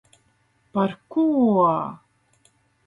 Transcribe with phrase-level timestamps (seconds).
[0.71, 1.25] Par ko?